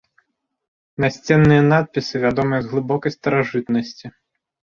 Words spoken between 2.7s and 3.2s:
глыбокай